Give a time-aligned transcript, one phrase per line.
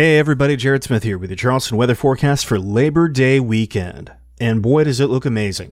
[0.00, 4.12] Hey everybody, Jared Smith here with the Charleston weather forecast for Labor Day weekend.
[4.40, 5.70] And boy, does it look amazing.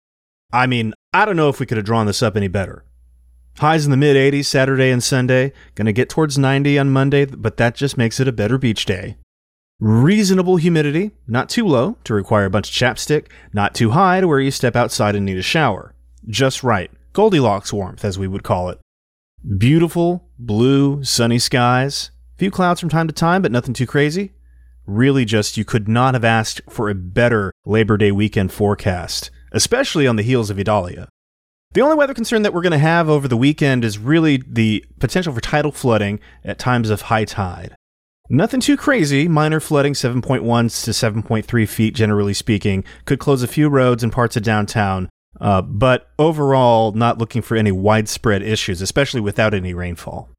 [0.50, 2.86] I mean, I don't know if we could have drawn this up any better.
[3.58, 7.58] Highs in the mid 80s Saturday and Sunday, gonna get towards 90 on Monday, but
[7.58, 9.18] that just makes it a better beach day.
[9.82, 14.28] Reasonable humidity, not too low to require a bunch of chapstick, not too high to
[14.30, 15.96] where you step outside and need a shower.
[16.30, 16.90] Just right.
[17.12, 18.80] Goldilocks warmth, as we would call it.
[19.58, 22.12] Beautiful, blue, sunny skies,
[22.44, 24.34] few clouds from time to time, but nothing too crazy.
[24.86, 30.06] Really, just you could not have asked for a better Labor Day weekend forecast, especially
[30.06, 31.08] on the heels of Idalia.
[31.72, 34.84] The only weather concern that we're going to have over the weekend is really the
[35.00, 37.78] potential for tidal flooding at times of high tide.
[38.30, 43.70] Nothing too crazy, minor flooding 7.1 to 7.3 feet, generally speaking, could close a few
[43.70, 45.08] roads in parts of downtown,
[45.40, 50.33] uh, but overall, not looking for any widespread issues, especially without any rainfall.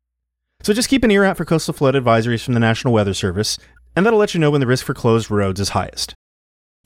[0.65, 3.59] So just keep an ear out for coastal flood advisories from the National Weather Service,
[3.95, 6.15] and that'll let you know when the risk for closed roads is highest.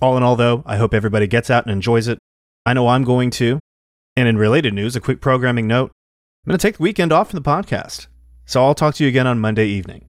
[0.02, 2.18] All in all, though, I hope everybody gets out and enjoys it.
[2.66, 3.60] I know I'm going to.
[4.16, 5.92] And in related news, a quick programming note
[6.44, 8.08] I'm going to take the weekend off from the podcast.
[8.46, 10.06] So I'll talk to you again on Monday evening.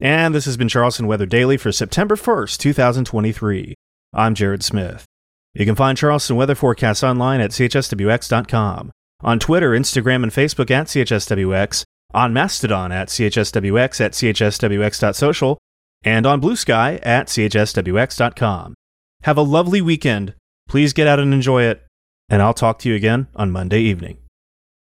[0.00, 3.74] And this has been Charleston Weather Daily for September 1st, 2023.
[4.14, 5.04] I'm Jared Smith.
[5.52, 10.86] You can find Charleston weather forecasts online at chswx.com, on Twitter, Instagram, and Facebook at
[10.86, 15.58] chswx, on Mastodon at chswx at chswx.social,
[16.02, 18.74] and on Bluesky at chswx.com.
[19.22, 20.34] Have a lovely weekend.
[20.68, 21.84] Please get out and enjoy it,
[22.28, 24.18] and I'll talk to you again on Monday evening.